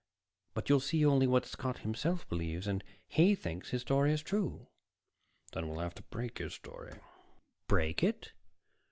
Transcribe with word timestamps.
"But 0.55 0.67
you'll 0.67 0.79
see 0.79 1.05
only 1.05 1.27
what 1.27 1.45
Scott 1.45 1.77
himself 1.81 2.27
believes. 2.27 2.65
And 2.65 2.83
he 3.07 3.35
thinks 3.35 3.69
his 3.69 3.83
story 3.83 4.11
is 4.11 4.23
true." 4.23 4.65
"Then 5.53 5.69
we'll 5.69 5.77
have 5.77 5.93
to 5.93 6.01
break 6.01 6.39
his 6.39 6.55
story." 6.55 6.93
"Break 7.67 8.01
it?" 8.01 8.31